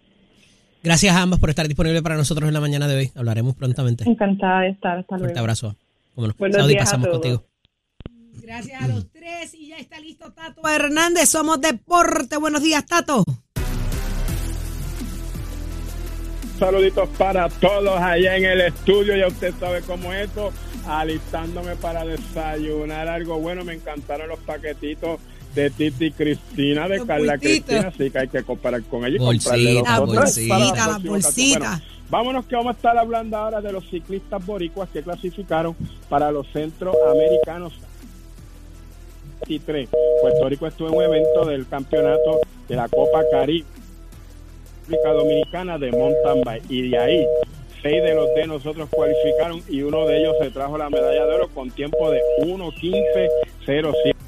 [0.82, 3.12] Gracias a ambas por estar disponible para nosotros en la mañana de hoy.
[3.16, 4.10] Hablaremos prontamente.
[4.10, 5.00] Encantada de estar.
[5.00, 5.26] Hasta luego.
[5.26, 5.76] Fuerte abrazo.
[6.16, 7.44] Buenos días pasamos contigo.
[8.42, 11.30] Gracias a los tres y ya está listo Tato Hernández.
[11.30, 12.38] Somos Deporte.
[12.38, 13.24] Buenos días, Tato.
[16.58, 19.16] Saluditos para todos allá en el estudio.
[19.16, 20.52] Ya usted sabe cómo es esto.
[20.88, 23.64] Alistándome para desayunar algo bueno.
[23.64, 25.20] Me encantaron los paquetitos
[25.56, 29.74] de Titi Cristina, de Carla Cristina, así que hay que comparar con ella y comprarle
[29.74, 31.82] los la bolsita, la bolsita.
[32.10, 35.76] vámonos que vamos a estar hablando ahora de los ciclistas boricuas que clasificaron
[36.08, 37.74] para los centroamericanos
[40.22, 43.66] Puerto Rico estuvo en un evento del campeonato de la Copa Caribe
[44.90, 46.64] República Dominicana de mountain bike.
[46.70, 47.28] Y de ahí,
[47.82, 51.36] seis de los de nosotros cualificaron y uno de ellos se trajo la medalla de
[51.36, 54.19] oro con tiempo de 1.15.07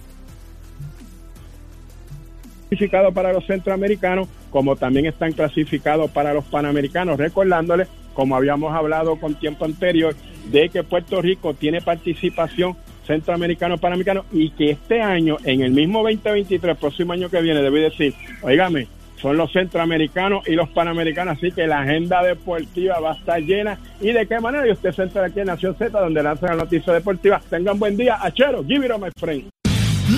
[2.71, 9.17] clasificados para los centroamericanos, como también están clasificados para los panamericanos, recordándoles, como habíamos hablado
[9.17, 10.15] con tiempo anterior,
[10.49, 15.99] de que Puerto Rico tiene participación centroamericano, panamericano, y que este año, en el mismo
[15.99, 21.51] 2023, próximo año que viene, debe decir, oígame, son los centroamericanos y los panamericanos, así
[21.51, 23.79] que la agenda deportiva va a estar llena.
[23.99, 24.65] ¿Y de qué manera?
[24.65, 27.41] Y usted se entra aquí en Nación Z, donde lanzan la noticia deportiva.
[27.49, 28.17] Tengan buen día.
[28.21, 29.51] Achero, give it on my friend.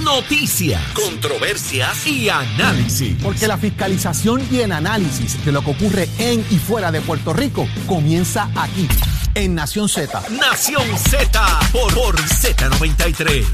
[0.02, 3.16] Noticias, controversias y análisis.
[3.22, 7.32] Porque la fiscalización y el análisis de lo que ocurre en y fuera de Puerto
[7.32, 8.88] Rico comienza aquí,
[9.36, 10.24] en Nación Z.
[10.32, 13.46] Nación Z por, por Z93.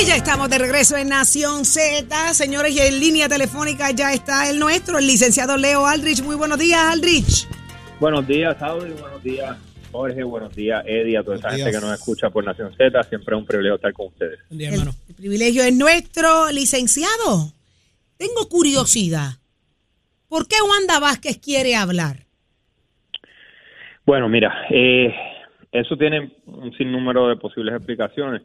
[0.00, 4.50] Y ya estamos de regreso en Nación Z, señores, y en línea telefónica ya está
[4.50, 6.22] el nuestro, el licenciado Leo Aldrich.
[6.22, 7.46] Muy buenos días, Aldrich.
[8.00, 8.90] Buenos días, Saudi.
[8.92, 9.56] Buenos días,
[9.90, 10.22] Jorge.
[10.22, 13.02] Buenos días, Eddie, a toda esa gente que nos escucha por Nación Z.
[13.04, 14.40] Siempre es un privilegio estar con ustedes.
[14.50, 17.52] El, el privilegio es nuestro, licenciado.
[18.16, 19.40] Tengo curiosidad.
[20.28, 22.18] ¿Por qué Wanda Vázquez quiere hablar?
[24.06, 25.14] Bueno, mira, eh,
[25.72, 28.42] eso tiene un sinnúmero de posibles explicaciones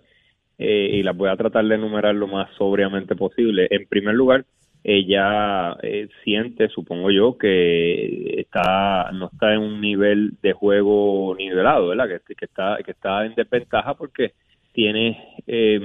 [0.58, 3.68] eh, y las voy a tratar de enumerar lo más sobriamente posible.
[3.70, 4.46] En primer lugar,
[4.88, 11.88] ella eh, siente, supongo yo, que está no está en un nivel de juego nivelado,
[11.88, 12.08] ¿verdad?
[12.08, 14.34] Que, está que está en desventaja porque
[14.74, 15.80] tiene eh,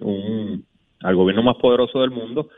[0.00, 0.64] un
[1.02, 2.48] al gobierno más poderoso del mundo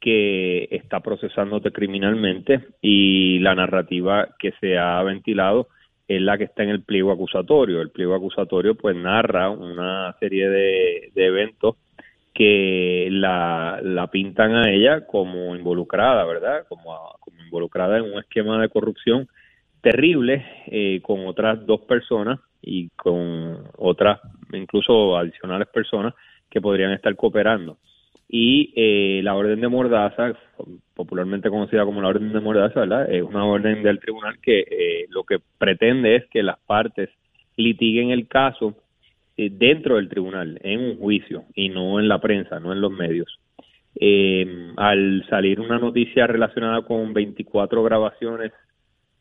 [0.00, 5.68] que está procesándote criminalmente y la narrativa que se ha ventilado
[6.08, 7.80] es la que está en el pliego acusatorio.
[7.80, 11.76] El pliego acusatorio pues narra una serie de eventos
[12.34, 16.66] que la, la, pintan a ella como involucrada, ¿verdad?
[16.68, 19.28] Como, como involucrada en un esquema de corrupción
[19.80, 24.20] terrible eh, con otras dos personas y con otras,
[24.52, 26.14] incluso adicionales personas
[26.50, 27.76] que podrían estar cooperando.
[28.28, 30.32] Y eh, la orden de Mordaza,
[30.94, 33.12] popularmente conocida como la orden de Mordaza, ¿verdad?
[33.12, 37.10] Es una orden del tribunal que eh, lo que pretende es que las partes
[37.56, 38.74] litiguen el caso
[39.36, 42.92] eh, dentro del tribunal, en un juicio, y no en la prensa, no en los
[42.92, 43.38] medios.
[43.96, 48.52] Eh, al salir una noticia relacionada con 24 grabaciones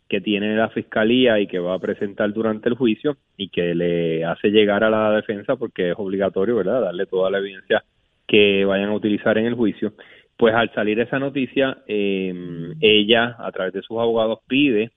[0.10, 4.26] que tiene la fiscalía y que va a presentar durante el juicio y que le
[4.26, 7.84] hace llegar a la defensa porque es obligatorio, ¿verdad?, darle toda la evidencia
[8.28, 9.94] que vayan a utilizar en el juicio.
[10.38, 14.92] Pues al salir esa noticia, eh, ella, a través de sus abogados, pide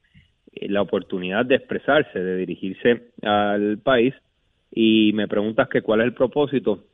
[0.53, 4.15] eh, la oportunidad de expresarse, de dirigirse al país
[4.71, 6.85] y me preguntas que cuál es el propósito,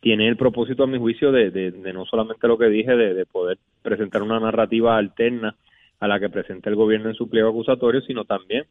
[0.00, 3.26] tiene el propósito a mi juicio de, de, no solamente lo que dije, de, de,
[3.26, 5.56] poder presentar una narrativa alterna
[6.00, 8.64] a la que presenta el gobierno en su pliego acusatorio, sino también,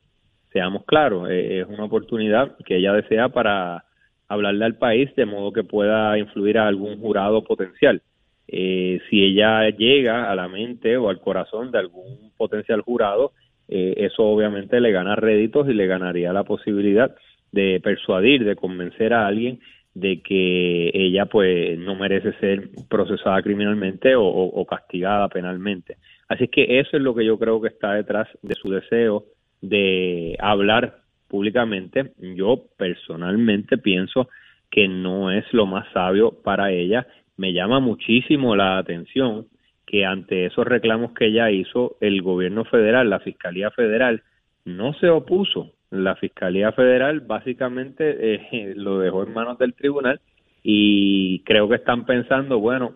[0.51, 3.83] seamos claros, eh, es una oportunidad que ella desea para
[4.27, 8.01] hablarle al país de modo que pueda influir a algún jurado potencial.
[8.47, 13.31] Eh, si ella llega a la mente o al corazón de algún potencial jurado,
[13.67, 17.15] eh, eso obviamente le gana réditos y le ganaría la posibilidad
[17.55, 19.59] de persuadir, de convencer a alguien
[19.93, 25.95] de que ella pues no merece ser procesada criminalmente o, o, castigada penalmente.
[26.27, 29.23] Así que eso es lo que yo creo que está detrás de su deseo
[29.61, 30.97] de hablar
[31.29, 32.11] públicamente.
[32.19, 34.27] Yo personalmente pienso
[34.69, 37.07] que no es lo más sabio para ella.
[37.37, 39.47] Me llama muchísimo la atención
[39.87, 44.23] que ante esos reclamos que ella hizo, el gobierno federal, la Fiscalía Federal,
[44.65, 50.19] no se opuso la Fiscalía Federal básicamente eh, lo dejó en manos del tribunal
[50.63, 52.95] y creo que están pensando, bueno,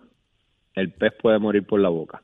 [0.75, 2.21] el pez puede morir por la boca.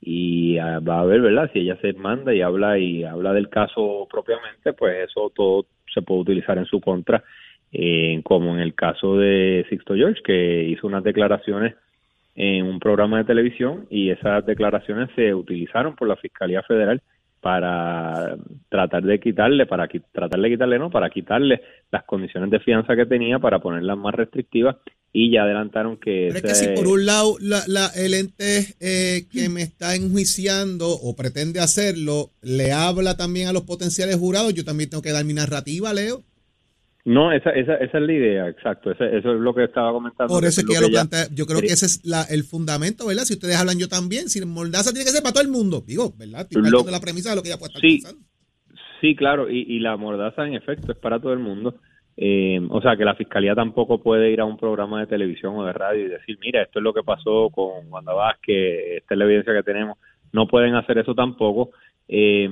[0.00, 1.50] Y ah, va a ver, ¿verdad?
[1.52, 6.02] Si ella se manda y habla y habla del caso propiamente, pues eso todo se
[6.02, 7.24] puede utilizar en su contra,
[8.22, 11.74] como en el caso de Sixto George, que hizo unas declaraciones
[12.34, 17.00] en un programa de televisión y esas declaraciones se utilizaron por la Fiscalía Federal
[17.44, 18.38] para
[18.70, 21.60] tratar de quitarle, para tratar de quitarle, no, para quitarle
[21.92, 24.76] las condiciones de fianza que tenía para ponerlas más restrictivas
[25.12, 26.30] y ya adelantaron que...
[26.32, 30.88] Pero es que si por un lado la, el ente eh, que me está enjuiciando
[30.88, 35.26] o pretende hacerlo le habla también a los potenciales jurados, yo también tengo que dar
[35.26, 36.22] mi narrativa, Leo.
[37.06, 38.90] No, esa, esa, esa es la idea, exacto.
[38.90, 40.32] eso es lo que estaba comentando.
[40.32, 43.24] Por eso es que, lo plantea, yo creo que ese es la, el fundamento, ¿verdad?
[43.24, 46.14] Si ustedes hablan yo también, si Mordaza tiene que ser para todo el mundo, digo,
[46.16, 46.46] ¿verdad?
[46.52, 48.00] Lo, la premisa de lo que ella puede estar sí,
[49.02, 51.74] Sí, claro, y, y, la Mordaza en efecto es para todo el mundo.
[52.16, 55.64] Eh, o sea, que la fiscalía tampoco puede ir a un programa de televisión o
[55.66, 59.18] de radio y decir, mira, esto es lo que pasó con Wanda Vázquez, esta es
[59.18, 59.98] la evidencia que tenemos.
[60.32, 61.70] No pueden hacer eso tampoco.
[62.06, 62.48] Eh,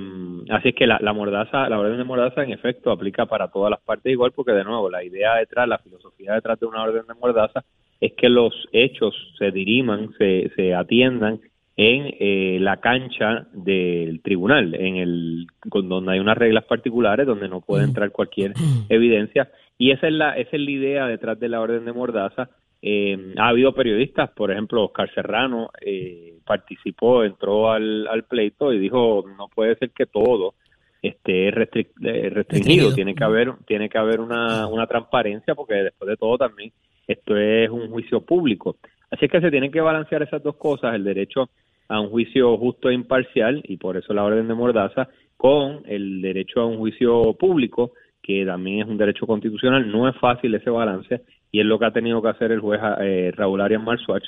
[0.51, 3.71] así es que la, la mordaza, la orden de mordaza en efecto aplica para todas
[3.71, 7.07] las partes igual porque de nuevo la idea detrás, la filosofía detrás de una orden
[7.07, 7.63] de mordaza
[8.01, 11.41] es que los hechos se diriman, se, se atiendan
[11.77, 17.49] en eh, la cancha del tribunal, en el con donde hay unas reglas particulares donde
[17.49, 18.53] no puede entrar cualquier
[18.89, 22.51] evidencia y esa es la esa es la idea detrás de la orden de mordaza.
[22.85, 28.79] Eh, ha habido periodistas, por ejemplo, Oscar Serrano eh, participó, entró al, al pleito y
[28.81, 30.55] dijo no puede ser que todo
[31.01, 32.95] esté restric- eh, restringido, Restringido.
[32.95, 36.73] tiene que haber tiene que haber una, una transparencia porque después de todo también
[37.07, 38.77] esto es un juicio público.
[39.11, 41.51] Así es que se tienen que balancear esas dos cosas, el derecho
[41.89, 46.23] a un juicio justo e imparcial, y por eso la orden de mordaza, con el
[46.23, 47.93] derecho a un juicio público,
[48.23, 49.91] que también es un derecho constitucional.
[49.91, 51.21] No es fácil ese balance,
[51.53, 54.25] y es lo que ha tenido que hacer el juez eh, Raúl Arias Marsuach.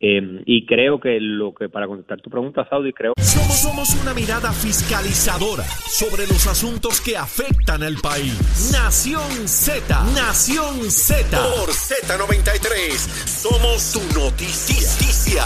[0.00, 4.14] Eh, y creo que lo que, para contestar tu pregunta, Saudi, creo Somos, somos una
[4.14, 8.70] mirada fiscalizadora sobre los asuntos que afectan al país.
[8.72, 9.82] Nación Z,
[10.14, 11.36] Nación Z.
[11.36, 12.92] Por Z93,
[13.26, 15.42] somos tu noticia.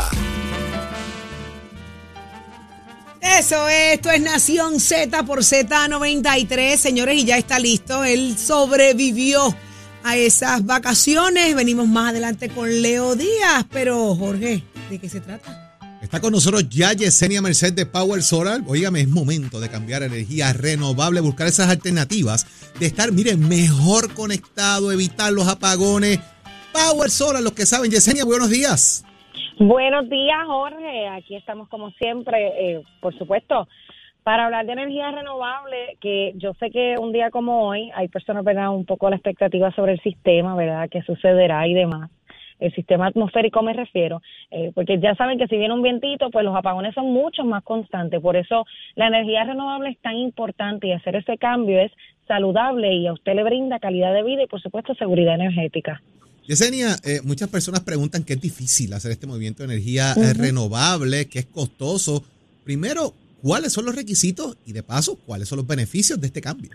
[3.23, 8.05] Eso es, esto es Nación Z por Z93, señores, y ya está listo.
[8.05, 9.41] Él sobrevivió
[10.05, 11.55] a esas vacaciones.
[11.55, 15.79] Venimos más adelante con Leo Díaz, pero Jorge, ¿de qué se trata?
[16.03, 18.61] Está con nosotros ya Yesenia Merced de Power Solar.
[18.67, 24.91] Óigame, es momento de cambiar energía renovable, buscar esas alternativas, de estar, miren, mejor conectado,
[24.91, 26.19] evitar los apagones.
[26.73, 27.91] Power Solar, los que saben.
[27.91, 29.05] Yesenia, buenos días.
[29.59, 31.09] Buenos días, Jorge.
[31.09, 33.69] Aquí estamos como siempre, eh, por supuesto,
[34.23, 38.45] para hablar de energía renovable, que yo sé que un día como hoy hay personas,
[38.45, 42.11] ¿verdad?, un poco la expectativa sobre el sistema, ¿verdad?, qué sucederá y demás.
[42.61, 46.45] El sistema atmosférico me refiero, eh, porque ya saben que si viene un vientito, pues
[46.45, 48.21] los apagones son mucho más constantes.
[48.21, 51.91] Por eso la energía renovable es tan importante y hacer ese cambio es
[52.29, 56.01] saludable y a usted le brinda calidad de vida y, por supuesto, seguridad energética.
[56.47, 61.29] Yesenia, eh, muchas personas preguntan que es difícil hacer este movimiento de energía eh, renovable,
[61.29, 62.23] que es costoso.
[62.65, 64.57] Primero, ¿cuáles son los requisitos?
[64.65, 66.71] Y de paso, ¿cuáles son los beneficios de este cambio?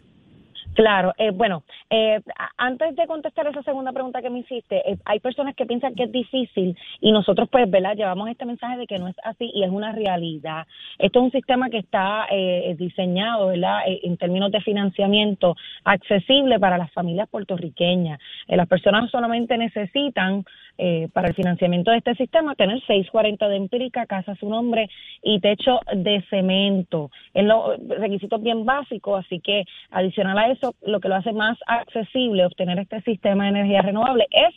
[0.77, 2.21] Claro, eh, bueno, eh,
[2.57, 6.03] antes de contestar esa segunda pregunta que me hiciste, eh, hay personas que piensan que
[6.03, 7.95] es difícil y nosotros pues, ¿verdad?
[7.95, 10.67] Llevamos este mensaje de que no es así y es una realidad.
[10.99, 13.87] Esto es un sistema que está eh, diseñado, ¿verdad?
[13.87, 18.19] Eh, en términos de financiamiento accesible para las familias puertorriqueñas.
[18.47, 20.45] Las personas solamente necesitan
[20.77, 24.89] eh, para el financiamiento de este sistema tener 640 de empírica, casa su nombre
[25.23, 27.09] y techo de cemento.
[27.33, 31.57] Es lo requisitos bien básicos, así que adicional a eso, lo que lo hace más
[31.65, 34.53] accesible obtener este sistema de energía renovable es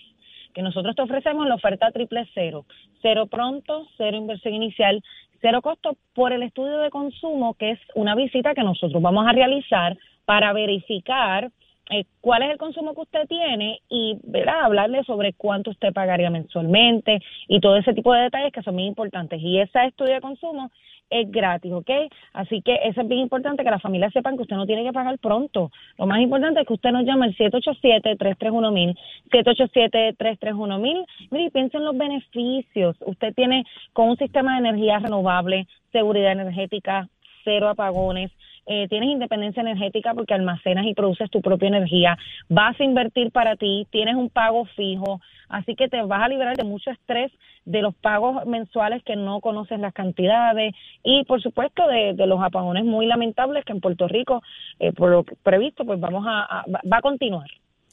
[0.53, 2.67] que nosotros te ofrecemos la oferta triple cero,
[3.03, 5.03] cero pronto, cero inversión inicial,
[5.41, 9.33] cero costo por el estudio de consumo, que es una visita que nosotros vamos a
[9.33, 11.51] realizar para verificar
[11.91, 14.63] eh, cuál es el consumo que usted tiene y ¿verdad?
[14.63, 18.87] hablarle sobre cuánto usted pagaría mensualmente y todo ese tipo de detalles que son muy
[18.87, 19.41] importantes.
[19.43, 20.71] Y ese estudio de consumo
[21.11, 21.91] es gratis, ¿ok?
[22.33, 24.93] Así que eso es bien importante que las familias sepan que usted no tiene que
[24.93, 25.71] pagar pronto.
[25.99, 28.97] Lo más importante es que usted nos llame al 787-331-1000,
[29.33, 31.07] 787-331-1000.
[31.31, 32.97] Mire, y en los beneficios.
[33.05, 37.09] Usted tiene con un sistema de energía renovable, seguridad energética,
[37.45, 38.31] cero apagones,
[38.67, 42.19] eh, tienes independencia energética porque almacenas y produces tu propia energía,
[42.49, 46.57] vas a invertir para ti, tienes un pago fijo, así que te vas a liberar
[46.57, 47.33] de mucho estrés
[47.65, 52.85] de los pagos mensuales que no conoces las cantidades y por supuesto de, los apagones
[52.85, 54.43] muy lamentables que en Puerto Rico,
[54.79, 57.49] eh, por lo previsto, pues vamos a, va a continuar.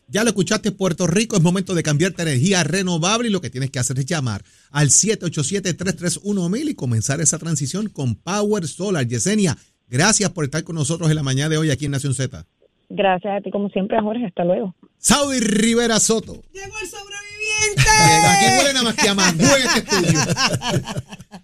[0.09, 3.71] Ya lo escuchaste, Puerto Rico, es momento de cambiarte energía renovable y lo que tienes
[3.71, 9.05] que hacer es llamar al 787-331-1000 y comenzar esa transición con Power Solar.
[9.05, 12.45] Yesenia, gracias por estar con nosotros en la mañana de hoy aquí en Nación Z.
[12.89, 14.73] Gracias a ti como siempre, Jorge, hasta luego.
[14.97, 16.41] Saudi Rivera Soto.
[16.53, 17.83] Llegó el sobreviviente.
[18.27, 20.19] Aquí huele nada más que a mangú en este estudio.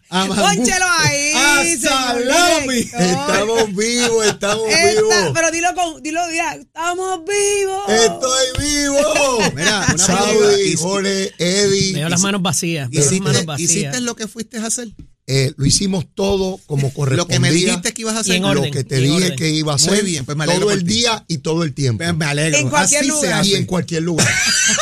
[0.09, 0.41] A mangú.
[0.41, 1.33] Pónchelo ahí.
[1.35, 2.79] A salami.
[2.79, 5.31] Estamos vivos, estamos Esta- vivos.
[5.33, 7.89] pero dilo con, dilo, mira, estamos vivos.
[7.89, 9.53] Estoy vivo.
[9.55, 10.75] Mira, una Saudi.
[10.77, 11.93] Jorge, Eddie.
[11.95, 12.89] Veo las manos vacías.
[12.89, 13.69] Veo las manos ¿Hiciste, vacías.
[13.71, 14.87] hiciste lo que fuiste a hacer?
[15.25, 17.15] Eh, lo hicimos todo como correspondía.
[17.23, 18.33] Lo que me dijiste que ibas a hacer.
[18.33, 19.35] Y en Lo orden, que te dije orden.
[19.37, 20.93] que iba a Muy hacer bien, pues me alegro todo el ti.
[20.95, 22.03] día y todo el tiempo.
[22.03, 22.57] Pues me alegro.
[22.59, 23.25] En cualquier Así lugar.
[23.29, 23.49] se hace.
[23.49, 24.27] Y en cualquier lugar.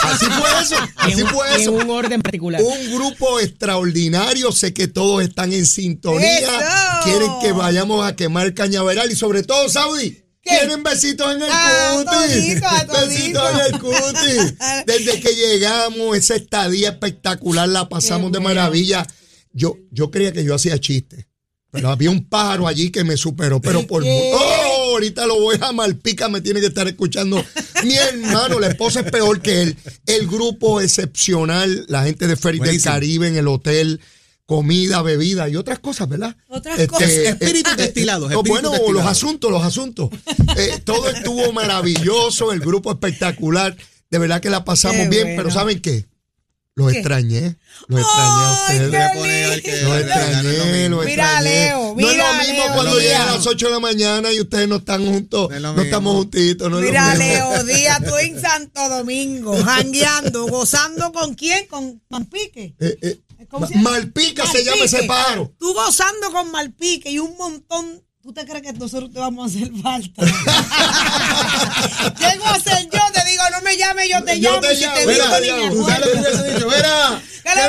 [0.03, 0.75] Así fue eso.
[0.95, 1.71] Así en, fue y en eso.
[1.73, 2.59] un orden particular.
[2.61, 6.49] Un grupo extraordinario, sé que todos están en sintonía, ¡Eso!
[7.03, 11.97] quieren que vayamos a quemar cañaveral y sobre todo, Saudi, Tienen besitos en el Ah,
[12.03, 12.11] cutis.
[12.33, 13.07] todito, a todito.
[13.07, 14.53] Besitos en el cutis.
[14.87, 18.59] Desde que llegamos, esa estadía espectacular, la pasamos Qué de bueno.
[18.59, 19.05] maravilla.
[19.53, 21.25] Yo, yo creía que yo hacía chistes.
[21.71, 24.03] Pero había un pájaro allí que me superó, pero por...
[24.05, 24.91] ¡Oh!
[24.91, 27.41] Ahorita lo voy a Malpica, me tiene que estar escuchando.
[27.85, 29.77] Mi hermano, la esposa es peor que él.
[30.05, 32.81] El grupo excepcional, la gente de Ferry del.
[32.91, 34.01] Caribe en el hotel,
[34.45, 36.35] comida, bebida y otras cosas, ¿verdad?
[36.49, 37.09] Otras Este, cosas.
[37.09, 40.09] eh, Espíritus eh, destilados, eh, espíritus bueno, los asuntos, los asuntos.
[40.57, 43.77] Eh, todo estuvo maravilloso, el grupo espectacular.
[44.09, 45.37] De verdad que la pasamos Qué bien, bueno.
[45.43, 46.05] pero ¿saben qué?
[46.73, 46.99] Los ¿Qué?
[46.99, 47.57] extrañé.
[47.87, 49.83] Los extrañé a ustedes.
[49.83, 51.49] Los extrañé, lo los Mira, extrañé.
[51.49, 53.01] Leo, no es lo mismo Leo, cuando Leo.
[53.01, 55.49] llegan a las 8 de la mañana y ustedes no están juntos.
[55.49, 56.69] No es No, lo estamos juntitos.
[56.71, 57.25] No es lo Mira, mismo.
[57.25, 61.67] Leo Díaz, tú en Santo Domingo, jangueando, gozando con quién?
[61.67, 62.73] Con Malpique.
[62.79, 63.19] Eh, eh,
[63.49, 63.91] ¿Cómo se llama?
[63.91, 65.53] Malpica se llama ese pájaro.
[65.59, 68.01] Tú gozando con Malpique y un montón.
[68.23, 70.21] ¿Tú te crees que nosotros te vamos a hacer falta?
[72.19, 73.25] Llego a ser yo, te
[73.71, 74.61] me llames, yo te Yo llamo.
[74.61, 75.63] te llamo, te mira, digo, ni llamo.
[75.63, 76.39] me ¿Tú sabes lo que acuerdo.
[76.39, 76.69] hubiese dicho?
[76.69, 77.21] ¡Vera!
[77.51, 77.59] ¿Qué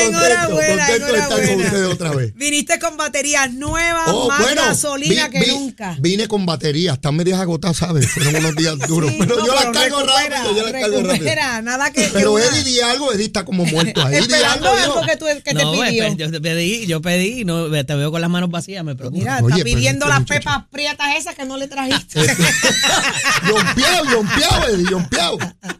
[0.00, 1.88] le Enhorabuena, contento con enhorabuena.
[1.88, 2.34] otra vez.
[2.34, 5.96] Viniste con baterías nuevas, Oh, más bueno, gasolina vi- que vi- nunca.
[6.00, 8.10] Vine con batería, están medias agotadas, ¿sabes?
[8.10, 9.10] Fueron unos días duros.
[9.10, 11.34] Sí, pero no, yo las cargo recupera, rápido, yo las cargo rápido.
[11.62, 12.10] nada que.
[12.12, 14.16] Pero que una- Eddie di algo, Eddie está como muerto ahí.
[14.16, 16.14] Esperando algo, que, tú, que no, te pidió.
[16.16, 19.18] yo te pedí, yo pedí y no, te veo con las manos vacías, me preocupa.
[19.20, 22.20] Mira, Oye, está pidiendo este las muchacho- pepas prietas esas que no le trajiste.
[23.48, 25.38] Yompeado, yompeado, Eddie, yompeado.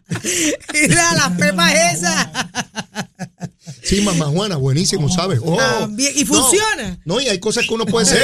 [0.73, 2.29] Mira, las pepas esas.
[3.83, 5.41] Sí, mamá Juana, buenísimo, ¿sabes?
[5.43, 6.99] Oh, También, ¿y funciona?
[7.05, 8.23] No, y hay cosas que uno puede hacer.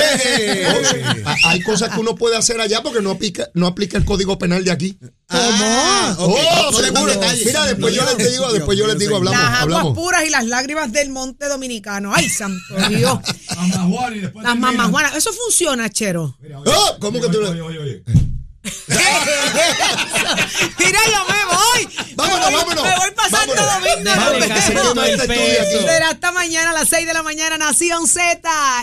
[0.69, 4.39] Oh, hay cosas que uno puede hacer allá porque no aplica, no aplica el código
[4.39, 4.99] penal de aquí.
[5.29, 6.39] Ah, ok.
[6.69, 7.13] Oh, seguro.
[7.45, 9.95] Mira, después yo les digo, después yo les digo, hablamos, las aguas hablamos.
[9.99, 12.13] puras y las lágrimas del monte dominicano.
[12.15, 12.59] Ay, santo
[12.89, 13.19] Dios.
[13.57, 15.13] Mamá y después Las mamás Juana.
[15.17, 16.37] Eso funciona, Chero.
[16.67, 18.03] Oh, ¿Cómo que tú le- Oye, oye, oye.
[20.79, 21.40] Mira, yo me
[21.85, 21.97] voy.
[22.17, 22.85] Vámonos, me voy, vámonos.
[22.85, 23.67] Me voy Vámonos.
[25.19, 25.87] Domingo.
[25.87, 28.41] Será hasta mañana a las 6 de la mañana, Nación Z,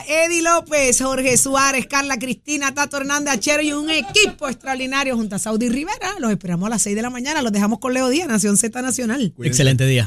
[0.08, 5.40] Eddie López, Jorge Suárez, Carla Cristina, Tato Hernández, Achero y un equipo extraordinario junto a
[5.40, 6.16] Saudi Rivera.
[6.20, 7.42] Los esperamos a las 6 de la mañana.
[7.42, 9.34] Los dejamos con Leo Díaz, Nación Z Nacional.
[9.42, 10.06] Excelente día.